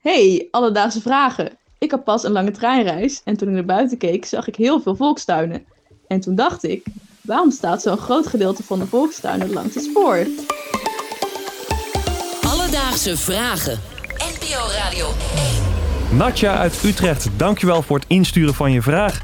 [0.00, 1.58] Hey, alledaagse vragen.
[1.78, 4.80] Ik had pas een lange treinreis en toen ik naar buiten keek, zag ik heel
[4.80, 5.64] veel volkstuinen.
[6.06, 6.86] En toen dacht ik,
[7.20, 10.26] waarom staat zo'n groot gedeelte van de volkstuinen langs het spoor?
[12.42, 13.78] Alledaagse vragen.
[14.16, 15.06] NPO Radio
[16.10, 16.16] 1.
[16.16, 19.20] Natja uit Utrecht, dankjewel voor het insturen van je vraag.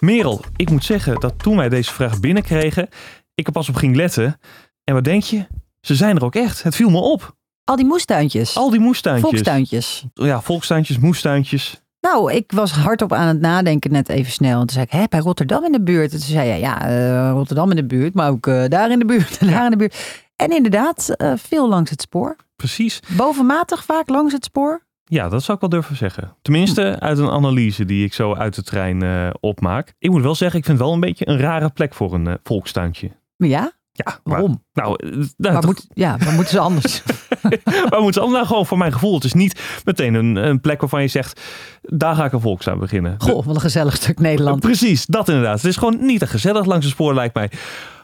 [0.00, 2.88] Merel, ik moet zeggen dat toen wij deze vraag binnenkregen,
[3.34, 4.40] ik er pas op ging letten.
[4.84, 5.46] En wat denk je?
[5.80, 6.62] Ze zijn er ook echt.
[6.62, 7.35] Het viel me op.
[7.66, 8.56] Al die moestuintjes.
[8.56, 9.30] Al die moestuintjes.
[9.30, 10.04] Volkstuintjes.
[10.14, 11.82] Ja, volkstuintjes, moestuintjes.
[12.00, 14.60] Nou, ik was hardop aan het nadenken net even snel.
[14.60, 16.12] En toen zei ik, hè, bij Rotterdam in de buurt.
[16.12, 18.98] En toen zei je, ja, eh, Rotterdam in de buurt, maar ook eh, daar in
[18.98, 20.24] de buurt en daar in de buurt.
[20.36, 22.36] En inderdaad, eh, veel langs het spoor.
[22.56, 23.00] Precies.
[23.16, 24.84] Bovenmatig vaak langs het spoor.
[25.04, 26.36] Ja, dat zou ik wel durven zeggen.
[26.42, 29.94] Tenminste, uit een analyse die ik zo uit de trein opmaak.
[29.98, 32.38] Ik moet wel zeggen, ik vind het wel een beetje een rare plek voor een
[32.42, 33.10] volkstuintje.
[33.36, 33.72] Ja,
[34.04, 34.64] Ja, maar- Waarom?
[34.72, 37.02] nou, eh, nou, waar, toch- moet, ja, waar moeten ze anders?
[37.90, 39.14] waar moeten ze allemaal nou gewoon voor mijn gevoel?
[39.14, 41.40] Het is niet meteen een, een plek waarvan je zegt,
[41.82, 43.14] daar ga ik een volkstuin beginnen.
[43.18, 44.60] Goh, wat een gezellig stuk Nederland.
[44.60, 45.56] Precies, dat inderdaad.
[45.56, 47.50] Het is gewoon niet te gezellig langs het spoor, lijkt mij.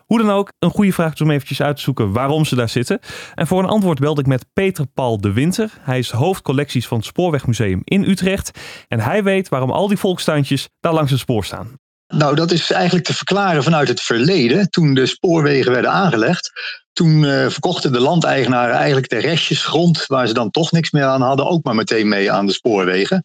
[0.06, 2.68] Hoe dan ook, een goede vraag is om eventjes uit te zoeken waarom ze daar
[2.68, 2.98] zitten.
[3.34, 5.70] En voor een antwoord belde ik met Peter Paul de Winter.
[5.80, 8.58] Hij is hoofdcollecties van het Spoorwegmuseum in Utrecht.
[8.88, 11.68] En hij weet waarom al die volkstuintjes daar langs het spoor staan.
[12.12, 14.70] Nou, dat is eigenlijk te verklaren vanuit het verleden.
[14.70, 16.52] Toen de spoorwegen werden aangelegd.
[16.92, 21.04] Toen eh, verkochten de landeigenaren eigenlijk de restjes grond waar ze dan toch niks meer
[21.04, 23.24] aan hadden, ook maar meteen mee aan de spoorwegen.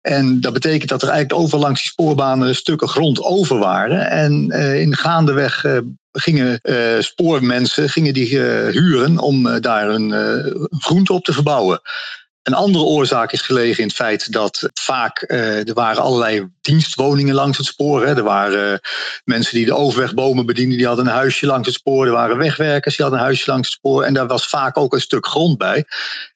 [0.00, 4.10] En dat betekent dat er eigenlijk overal langs die spoorbanen stukken grond over waren.
[4.10, 5.78] En eh, in gaandeweg eh,
[6.12, 6.60] gingen
[7.02, 8.38] spoormensen gingen die
[8.70, 10.12] huren om daar een
[10.70, 11.80] groente op te verbouwen.
[12.48, 17.34] Een andere oorzaak is gelegen in het feit dat vaak eh, er waren allerlei dienstwoningen
[17.34, 18.06] langs het spoor.
[18.06, 18.16] Hè.
[18.16, 18.78] Er waren eh,
[19.24, 22.06] mensen die de overwegbomen bedienden, die hadden een huisje langs het spoor.
[22.06, 24.02] Er waren wegwerkers, die hadden een huisje langs het spoor.
[24.02, 25.84] En daar was vaak ook een stuk grond bij.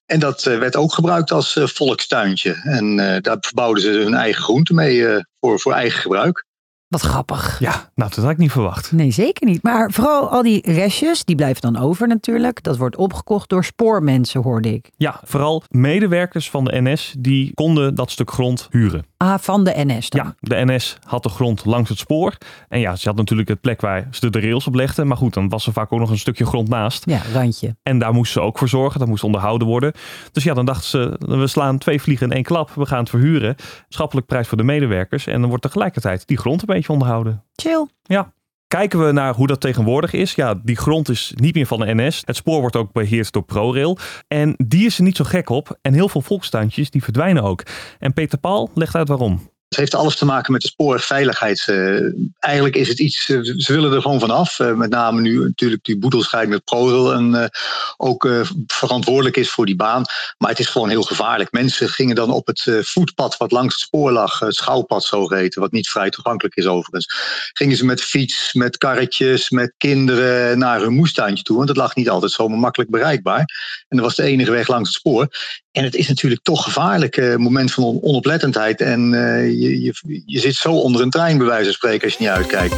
[0.07, 2.61] En dat eh, werd ook gebruikt als volkstuintje.
[2.63, 5.07] En daar verbouwden ze hun eigen groenten mee
[5.41, 6.47] voor, voor eigen gebruik.
[6.93, 7.59] Wat grappig.
[7.59, 8.93] Ja, nou, dat had ik niet verwacht.
[8.93, 9.63] Nee, zeker niet.
[9.63, 12.63] Maar vooral al die restjes, die blijven dan over natuurlijk.
[12.63, 14.91] Dat wordt opgekocht door spoormensen, hoorde ik.
[14.97, 19.05] Ja, vooral medewerkers van de NS die konden dat stuk grond huren.
[19.23, 20.25] Ah, van de NS dan.
[20.25, 22.37] Ja, de NS had de grond langs het spoor.
[22.69, 25.07] En ja, ze had natuurlijk het plek waar ze de rails op legden.
[25.07, 27.11] Maar goed, dan was er vaak ook nog een stukje grond naast.
[27.11, 27.77] Ja, randje.
[27.83, 28.99] En daar moesten ze ook voor zorgen.
[28.99, 29.93] Dat moest onderhouden worden.
[30.33, 32.71] Dus ja, dan dachten ze, we slaan twee vliegen in één klap.
[32.71, 33.57] We gaan het verhuren.
[33.89, 35.27] Schappelijk prijs voor de medewerkers.
[35.27, 37.45] En dan wordt tegelijkertijd die grond een beetje onderhouden.
[37.53, 37.87] Chill.
[38.03, 38.33] Ja.
[38.73, 40.35] Kijken we naar hoe dat tegenwoordig is.
[40.35, 42.23] Ja, die grond is niet meer van de NS.
[42.25, 43.99] Het spoor wordt ook beheerst door ProRail.
[44.29, 45.79] En die is er niet zo gek op.
[45.83, 47.63] En heel veel volkstuintjes die verdwijnen ook.
[47.99, 49.52] En Peter Paul legt uit waarom.
[49.73, 51.65] Het heeft alles te maken met de spoorwegveiligheid.
[51.67, 52.01] Eh,
[52.39, 54.59] eigenlijk is het iets, eh, ze willen er gewoon vanaf.
[54.59, 57.51] Eh, met name nu natuurlijk die boedelscheiding met ProRail en
[57.97, 58.29] ook
[58.67, 60.05] verantwoordelijk is voor die baan.
[60.39, 61.53] Maar het is gewoon heel gevaarlijk.
[61.53, 65.73] Mensen gingen dan op het voetpad wat langs het spoor lag, het schouwpad zogeheten, wat
[65.73, 67.15] niet vrij toegankelijk is overigens.
[67.53, 71.57] Gingen ze met fiets, met karretjes, met kinderen naar hun moestuintje toe.
[71.57, 73.45] Want het lag niet altijd zomaar makkelijk bereikbaar.
[73.89, 75.29] En dat was de enige weg langs het spoor.
[75.73, 78.81] En het is natuurlijk toch gevaarlijk, een moment van on- onoplettendheid.
[78.81, 82.13] En eh, je, je, je zit zo onder een trein, bij wijze van spreken, als
[82.13, 82.75] je niet uitkijkt.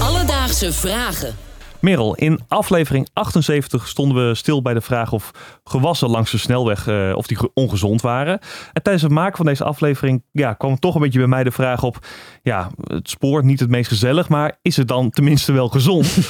[0.00, 1.36] Alledaagse vragen.
[1.84, 5.30] Merel, in aflevering 78 stonden we stil bij de vraag of
[5.64, 8.38] gewassen langs de snelweg eh, of die ge- ongezond waren.
[8.72, 11.50] En tijdens het maken van deze aflevering ja, kwam toch een beetje bij mij de
[11.50, 12.06] vraag op:
[12.42, 16.16] ja, het spoor niet het meest gezellig, maar is het dan tenminste wel gezond?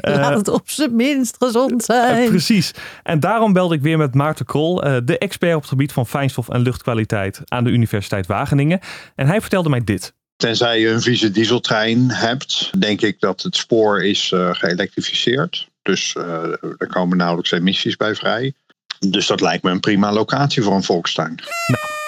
[0.00, 2.28] Eh, Laat het op zijn minst gezond eh, zijn.
[2.28, 2.74] precies.
[3.02, 6.06] En daarom belde ik weer met Maarten Krol, eh, de expert op het gebied van
[6.06, 8.80] fijnstof en luchtkwaliteit aan de Universiteit Wageningen.
[9.14, 10.14] En hij vertelde mij dit.
[10.44, 15.68] Tenzij je een vieze dieseltrein hebt, denk ik dat het spoor is eh, geëlektrificeerd.
[15.82, 18.52] Dus eh, er komen nauwelijks emissies bij vrij.
[18.98, 21.38] Dus dat lijkt me een prima locatie voor een volkstuin.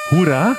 [0.09, 0.57] Hoera!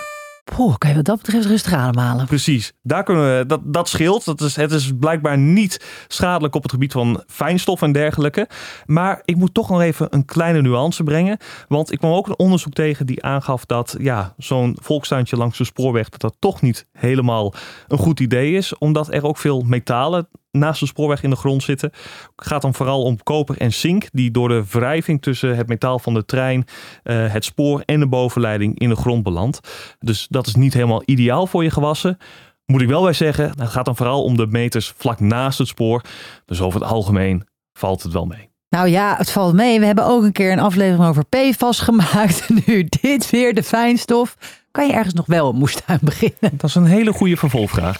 [0.56, 2.26] Poh, kan je wat dat betreft rustig ademhalen.
[2.26, 4.26] Precies, daar kunnen we, dat, dat scheelt.
[4.26, 8.50] Dat is, het is blijkbaar niet schadelijk op het gebied van fijnstof en dergelijke.
[8.86, 11.38] Maar ik moet toch nog even een kleine nuance brengen.
[11.68, 15.64] Want ik kwam ook een onderzoek tegen die aangaf dat ja, zo'n volkstuintje langs de
[15.64, 16.10] spoorweg...
[16.10, 17.54] dat dat toch niet helemaal
[17.88, 18.78] een goed idee is.
[18.78, 20.28] Omdat er ook veel metalen
[20.58, 21.92] naast de spoorweg in de grond zitten.
[22.36, 24.06] Het gaat dan vooral om koper en zink...
[24.12, 26.66] die door de wrijving tussen het metaal van de trein...
[27.04, 29.60] eh, het spoor en de bovenleiding in de grond belandt.
[30.00, 32.18] Dus dat is niet helemaal ideaal voor je gewassen.
[32.66, 35.68] Moet ik wel bij zeggen, het gaat dan vooral om de meters vlak naast het
[35.68, 36.02] spoor.
[36.46, 38.50] Dus over het algemeen valt het wel mee.
[38.70, 39.80] Nou ja, het valt mee.
[39.80, 42.50] We hebben ook een keer een aflevering over PFAS gemaakt.
[42.66, 44.36] Nu dit weer, de fijnstof.
[44.72, 46.52] Kan je ergens nog wel een moestuin beginnen?
[46.52, 47.98] Dat is een hele goede vervolgvraag.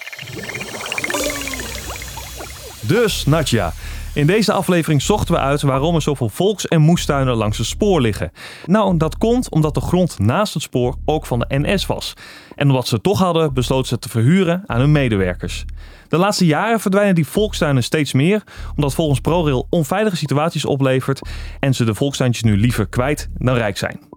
[2.80, 3.72] Dus, Natja,
[4.14, 8.00] In deze aflevering zochten we uit waarom er zoveel volks- en moestuinen langs het spoor
[8.00, 8.32] liggen.
[8.66, 12.14] Nou, dat komt omdat de grond naast het spoor ook van de NS was.
[12.54, 15.64] En omdat ze het toch hadden, besloten ze te verhuren aan hun medewerkers.
[16.08, 18.42] De laatste jaren verdwijnen die volkstuinen steeds meer,
[18.76, 21.20] omdat volgens ProRail onveilige situaties oplevert
[21.60, 24.07] en ze de volkstuintjes nu liever kwijt dan rijk zijn.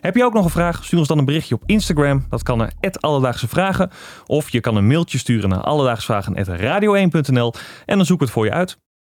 [0.00, 0.84] Heb je ook nog een vraag?
[0.84, 2.26] Stuur ons dan een berichtje op Instagram.
[2.28, 3.90] Dat kan naar Alledaagse Vragen.
[4.26, 7.54] Of je kan een mailtje sturen naar alledaagsvragen.radio1.nl
[7.86, 8.78] en dan zoeken we het voor je uit.